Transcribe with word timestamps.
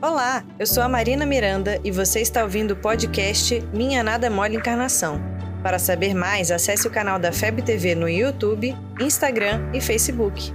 Olá, 0.00 0.44
eu 0.60 0.64
sou 0.64 0.80
a 0.84 0.88
Marina 0.88 1.26
Miranda 1.26 1.80
e 1.82 1.90
você 1.90 2.20
está 2.20 2.44
ouvindo 2.44 2.70
o 2.70 2.76
podcast 2.76 3.60
Minha 3.72 4.00
Nada 4.00 4.30
Mole 4.30 4.54
Encarnação. 4.54 5.20
Para 5.60 5.76
saber 5.76 6.14
mais, 6.14 6.52
acesse 6.52 6.86
o 6.86 6.90
canal 6.90 7.18
da 7.18 7.32
FEB 7.32 7.62
TV 7.62 7.96
no 7.96 8.08
YouTube, 8.08 8.76
Instagram 9.00 9.60
e 9.74 9.80
Facebook. 9.80 10.52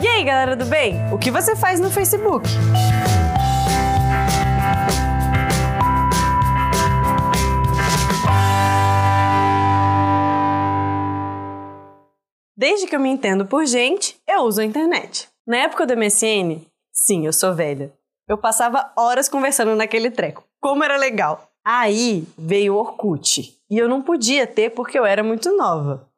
E 0.00 0.06
aí, 0.06 0.22
galera 0.22 0.54
do 0.54 0.64
bem? 0.64 0.94
O 1.12 1.18
que 1.18 1.28
você 1.28 1.56
faz 1.56 1.80
no 1.80 1.90
Facebook? 1.90 2.48
Desde 12.56 12.86
que 12.86 12.94
eu 12.94 13.00
me 13.00 13.08
entendo 13.08 13.44
por 13.44 13.66
gente, 13.66 14.16
eu 14.28 14.42
uso 14.42 14.60
a 14.60 14.64
internet. 14.64 15.28
Na 15.44 15.56
época 15.56 15.84
do 15.84 15.96
MSN, 15.96 16.69
sim, 17.00 17.26
eu 17.26 17.32
sou 17.32 17.54
velha. 17.54 17.92
Eu 18.28 18.36
passava 18.38 18.92
horas 18.96 19.28
conversando 19.28 19.74
naquele 19.74 20.10
treco. 20.10 20.44
Como 20.60 20.84
era 20.84 20.96
legal. 20.96 21.48
Aí 21.64 22.24
veio 22.38 22.74
o 22.74 22.78
Orkut. 22.78 23.56
E 23.70 23.78
eu 23.78 23.88
não 23.88 24.02
podia 24.02 24.46
ter 24.46 24.70
porque 24.70 24.98
eu 24.98 25.04
era 25.04 25.22
muito 25.22 25.56
nova. 25.56 26.08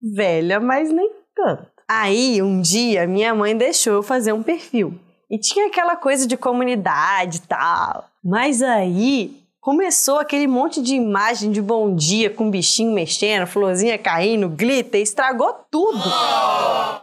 Velha, 0.00 0.60
mas 0.60 0.90
nem 0.90 1.10
tanto. 1.34 1.66
Aí, 1.88 2.42
um 2.42 2.60
dia, 2.60 3.06
minha 3.06 3.34
mãe 3.34 3.56
deixou 3.56 3.94
eu 3.94 4.02
fazer 4.02 4.32
um 4.32 4.42
perfil. 4.42 4.98
E 5.30 5.38
tinha 5.38 5.66
aquela 5.66 5.96
coisa 5.96 6.26
de 6.26 6.36
comunidade 6.36 7.38
e 7.38 7.40
tal. 7.42 8.04
Mas 8.22 8.62
aí 8.62 9.40
começou 9.60 10.18
aquele 10.18 10.46
monte 10.46 10.80
de 10.82 10.94
imagem 10.94 11.50
de 11.50 11.60
bom 11.60 11.94
dia 11.94 12.30
com 12.30 12.50
bichinho 12.50 12.92
mexendo, 12.92 13.46
florzinha 13.46 13.98
caindo, 13.98 14.48
glitter, 14.48 15.00
estragou 15.00 15.52
tudo. 15.70 16.02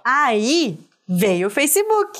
Aí 0.03 0.77
veio 1.07 1.47
o 1.47 1.51
Facebook. 1.51 2.17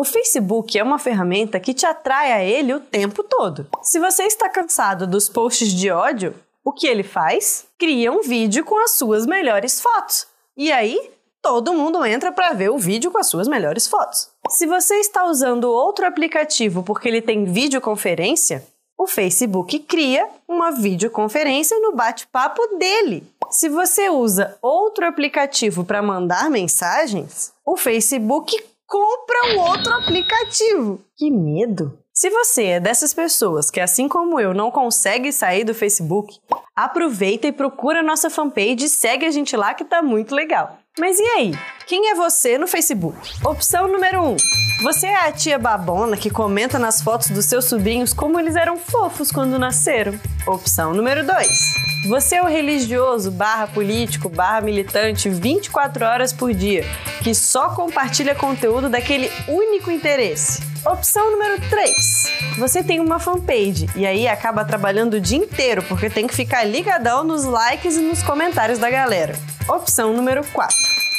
O 0.00 0.04
Facebook 0.04 0.78
é 0.78 0.82
uma 0.82 0.98
ferramenta 0.98 1.60
que 1.60 1.74
te 1.74 1.84
atrai 1.84 2.32
a 2.32 2.42
ele 2.42 2.72
o 2.72 2.80
tempo 2.80 3.22
todo. 3.22 3.66
Se 3.82 3.98
você 3.98 4.22
está 4.22 4.48
cansado 4.48 5.06
dos 5.06 5.28
posts 5.28 5.74
de 5.74 5.90
ódio, 5.90 6.34
o 6.64 6.72
que 6.72 6.86
ele 6.86 7.02
faz? 7.02 7.66
Cria 7.78 8.10
um 8.10 8.22
vídeo 8.22 8.64
com 8.64 8.82
as 8.82 8.92
suas 8.92 9.26
melhores 9.26 9.78
fotos. 9.78 10.26
E 10.56 10.72
aí, 10.72 11.10
todo 11.42 11.74
mundo 11.74 12.02
entra 12.02 12.32
para 12.32 12.54
ver 12.54 12.70
o 12.70 12.78
vídeo 12.78 13.10
com 13.10 13.18
as 13.18 13.26
suas 13.26 13.46
melhores 13.46 13.86
fotos. 13.86 14.30
Se 14.48 14.66
você 14.66 14.94
está 14.94 15.26
usando 15.26 15.64
outro 15.64 16.06
aplicativo 16.06 16.82
porque 16.82 17.06
ele 17.06 17.20
tem 17.20 17.44
videoconferência, 17.44 18.66
o 18.96 19.06
Facebook 19.06 19.80
cria 19.80 20.26
uma 20.48 20.70
videoconferência 20.70 21.78
no 21.78 21.92
bate-papo 21.92 22.78
dele. 22.78 23.22
Se 23.50 23.68
você 23.68 24.08
usa 24.08 24.56
outro 24.62 25.06
aplicativo 25.06 25.84
para 25.84 26.00
mandar 26.00 26.48
mensagens, 26.48 27.52
o 27.66 27.76
Facebook 27.76 28.56
compra 28.90 29.54
um 29.54 29.60
outro 29.60 29.94
aplicativo. 29.94 31.00
Que 31.16 31.30
medo! 31.30 31.96
Se 32.12 32.28
você 32.28 32.64
é 32.64 32.80
dessas 32.80 33.14
pessoas 33.14 33.70
que, 33.70 33.80
assim 33.80 34.08
como 34.08 34.38
eu, 34.40 34.52
não 34.52 34.70
consegue 34.70 35.32
sair 35.32 35.64
do 35.64 35.72
Facebook, 35.72 36.38
aproveita 36.74 37.46
e 37.46 37.52
procura 37.52 38.02
nossa 38.02 38.28
fanpage 38.28 38.84
e 38.84 38.88
segue 38.88 39.24
a 39.24 39.30
gente 39.30 39.56
lá 39.56 39.72
que 39.72 39.84
tá 39.84 40.02
muito 40.02 40.34
legal. 40.34 40.76
Mas 40.98 41.18
e 41.20 41.22
aí? 41.22 41.52
Quem 41.86 42.10
é 42.10 42.14
você 42.16 42.58
no 42.58 42.66
Facebook? 42.66 43.16
Opção 43.46 43.86
número 43.86 44.22
1. 44.22 44.28
Um, 44.32 44.36
você 44.82 45.06
é 45.06 45.28
a 45.28 45.32
tia 45.32 45.58
babona 45.58 46.16
que 46.16 46.28
comenta 46.28 46.78
nas 46.78 47.00
fotos 47.00 47.30
dos 47.30 47.44
seus 47.44 47.66
sobrinhos 47.66 48.12
como 48.12 48.40
eles 48.40 48.56
eram 48.56 48.76
fofos 48.76 49.30
quando 49.30 49.58
nasceram. 49.58 50.18
Opção 50.46 50.92
número 50.92 51.24
2. 51.24 51.89
Você 52.06 52.36
é 52.36 52.42
o 52.42 52.46
religioso 52.46 53.30
barra 53.30 53.66
político 53.66 54.30
barra 54.30 54.62
militante 54.62 55.28
24 55.28 56.02
horas 56.06 56.32
por 56.32 56.54
dia, 56.54 56.82
que 57.22 57.34
só 57.34 57.74
compartilha 57.74 58.34
conteúdo 58.34 58.88
daquele 58.88 59.30
único 59.46 59.90
interesse. 59.90 60.62
Opção 60.84 61.30
número 61.30 61.60
3. 61.68 62.56
Você 62.58 62.82
tem 62.82 63.00
uma 63.00 63.18
fanpage 63.18 63.86
e 63.94 64.06
aí 64.06 64.26
acaba 64.26 64.64
trabalhando 64.64 65.14
o 65.14 65.20
dia 65.20 65.36
inteiro 65.36 65.82
porque 65.82 66.08
tem 66.08 66.26
que 66.26 66.34
ficar 66.34 66.64
ligadão 66.64 67.22
nos 67.22 67.44
likes 67.44 67.98
e 67.98 68.00
nos 68.00 68.22
comentários 68.22 68.78
da 68.78 68.88
galera. 68.88 69.34
Opção 69.68 70.14
número 70.14 70.42
4. 70.54 70.74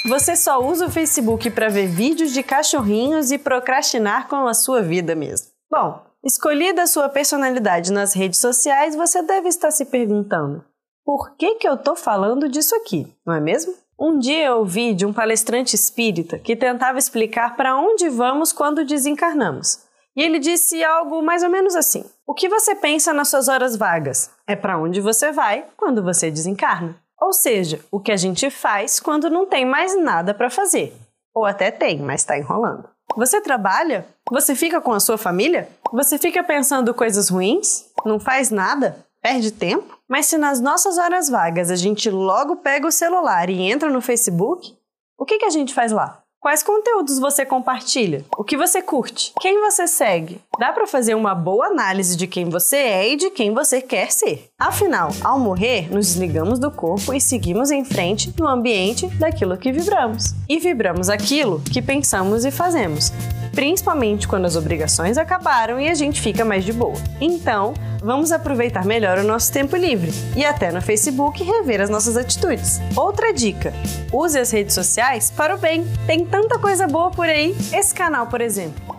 Você 0.08 0.36
só 0.36 0.60
usa 0.60 0.88
o 0.88 0.92
Facebook 0.92 1.52
para 1.52 1.70
ver 1.70 1.86
vídeos 1.86 2.34
de 2.34 2.42
cachorrinhos 2.42 3.32
e 3.32 3.38
procrastinar 3.38 4.28
com 4.28 4.48
a 4.48 4.54
sua 4.56 4.82
vida 4.82 5.14
mesmo. 5.14 5.46
Bom, 5.70 6.02
escolhida 6.24 6.82
a 6.82 6.88
sua 6.88 7.08
personalidade 7.08 7.94
nas 7.94 8.14
redes 8.16 8.40
sociais, 8.40 8.96
você 8.96 9.22
deve 9.22 9.48
estar 9.48 9.70
se 9.70 9.86
perguntando: 9.86 10.66
por 11.12 11.36
que, 11.36 11.56
que 11.56 11.68
eu 11.68 11.76
tô 11.76 11.94
falando 11.94 12.48
disso 12.48 12.74
aqui, 12.74 13.06
não 13.26 13.34
é 13.34 13.40
mesmo? 13.42 13.74
Um 14.00 14.18
dia 14.18 14.46
eu 14.46 14.60
ouvi 14.60 14.94
de 14.94 15.06
um 15.06 15.12
palestrante 15.12 15.76
espírita 15.76 16.40
que 16.40 16.56
tentava 16.56 16.98
explicar 16.98 17.58
para 17.58 17.76
onde 17.76 18.08
vamos 18.08 18.54
quando 18.54 18.86
desencarnamos. 18.86 19.80
E 20.16 20.24
ele 20.24 20.40
disse 20.40 20.82
algo 20.86 21.22
mais 21.22 21.44
ou 21.44 21.50
menos 21.50 21.76
assim: 21.76 22.06
O 22.26 22.34
que 22.34 22.48
você 22.48 22.76
pensa 22.76 23.12
nas 23.12 23.28
suas 23.28 23.50
horas 23.50 23.76
vagas 23.76 24.32
é 24.48 24.56
para 24.56 24.78
onde 24.78 25.02
você 25.02 25.34
vai 25.34 25.66
quando 25.76 26.02
você 26.02 26.32
desencarna. 26.32 26.96
Ou 27.20 27.34
seja, 27.34 27.82
o 27.92 28.00
que 28.00 28.14
a 28.14 28.18
gente 28.18 28.50
faz 28.50 28.98
quando 28.98 29.30
não 29.30 29.46
tem 29.46 29.66
mais 29.66 30.00
nada 30.00 30.34
para 30.34 30.50
fazer. 30.50 30.96
Ou 31.36 31.44
até 31.46 31.72
tem, 31.72 32.00
mas 32.00 32.22
está 32.22 32.38
enrolando. 32.38 32.88
Você 33.18 33.42
trabalha? 33.42 34.08
Você 34.32 34.56
fica 34.56 34.80
com 34.80 34.94
a 34.94 35.00
sua 35.02 35.18
família? 35.18 35.68
Você 35.92 36.18
fica 36.18 36.42
pensando 36.42 36.94
coisas 36.94 37.28
ruins? 37.28 37.92
Não 38.06 38.18
faz 38.18 38.50
nada? 38.50 39.06
Perde 39.22 39.52
tempo? 39.52 40.01
Mas 40.12 40.26
se 40.26 40.38
nas 40.38 40.60
nossas 40.60 40.98
horas 40.98 41.30
vagas 41.30 41.72
a 41.72 41.76
gente 41.78 42.10
logo 42.10 42.58
pega 42.58 42.86
o 42.86 42.92
celular 42.92 43.50
e 43.50 43.62
entra 43.62 43.90
no 43.90 44.02
Facebook, 44.02 44.76
o 45.18 45.24
que, 45.24 45.38
que 45.38 45.46
a 45.46 45.50
gente 45.50 45.74
faz 45.74 45.94
lá? 45.94 46.22
Quais 46.38 46.62
conteúdos 46.62 47.18
você 47.18 47.46
compartilha? 47.46 48.26
O 48.36 48.44
que 48.44 48.58
você 48.58 48.82
curte? 48.82 49.32
Quem 49.40 49.62
você 49.62 49.88
segue? 49.88 50.42
Dá 50.60 50.74
para 50.74 50.86
fazer 50.86 51.16
uma 51.16 51.34
boa 51.34 51.68
análise 51.68 52.18
de 52.18 52.28
quem 52.28 52.50
você 52.50 52.76
é 52.76 53.14
e 53.14 53.16
de 53.16 53.30
quem 53.30 53.54
você 53.54 53.80
quer 53.80 54.12
ser. 54.12 54.50
Afinal, 54.60 55.12
ao 55.24 55.40
morrer, 55.40 55.90
nos 55.90 56.08
desligamos 56.08 56.60
do 56.60 56.70
corpo 56.70 57.14
e 57.14 57.22
seguimos 57.22 57.72
em 57.72 57.86
frente 57.86 58.34
no 58.38 58.50
ambiente 58.50 59.08
daquilo 59.16 59.56
que 59.56 59.72
vibramos. 59.72 60.34
E 60.50 60.60
vibramos 60.60 61.10
aquilo 61.10 61.62
que 61.72 61.82
pensamos 61.82 62.44
e 62.44 62.52
fazemos, 62.52 63.14
principalmente 63.52 64.28
quando 64.28 64.46
as 64.46 64.56
obrigações 64.56 65.18
acabaram 65.18 65.80
e 65.80 65.90
a 65.90 65.94
gente 65.94 66.22
fica 66.22 66.46
mais 66.46 66.64
de 66.64 66.74
boa. 66.74 66.96
Então, 67.20 67.74
vamos 68.02 68.32
aproveitar 68.32 68.86
melhor 68.86 69.18
o 69.20 69.24
nosso 69.24 69.52
tempo 69.52 69.76
livre 69.76 70.12
e 70.36 70.44
até 70.44 70.72
no 70.72 70.82
Facebook 70.82 71.44
rever 71.44 71.82
as 71.82 71.90
nossas 71.90 72.18
atitudes. 72.18 72.80
Outra 72.96 73.34
dica: 73.34 73.74
use 74.12 74.38
as 74.38 74.52
redes 74.52 74.74
sociais 74.74 75.32
para 75.32 75.56
o 75.56 75.58
bem. 75.58 75.86
Tem 76.08 76.26
tanta 76.26 76.58
coisa 76.58 76.88
boa 76.88 77.12
por 77.12 77.28
aí. 77.28 77.56
Esse 77.74 77.94
canal, 77.94 78.28
por 78.28 78.42
exemplo. 78.42 78.96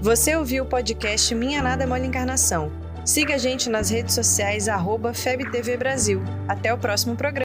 Você 0.00 0.36
ouviu 0.36 0.64
o 0.64 0.66
podcast 0.66 1.34
Minha 1.34 1.62
Nada 1.62 1.86
Mole 1.86 2.06
Encarnação. 2.06 2.70
Siga 3.04 3.34
a 3.34 3.38
gente 3.38 3.68
nas 3.68 3.90
redes 3.90 4.14
sociais, 4.14 4.68
arroba 4.68 5.12
FebTV 5.12 5.76
Brasil. 5.76 6.22
Até 6.48 6.72
o 6.72 6.78
próximo 6.78 7.14
programa. 7.14 7.32